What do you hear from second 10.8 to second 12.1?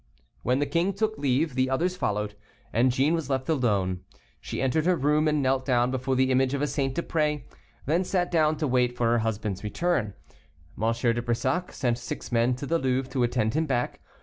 de Brissac sent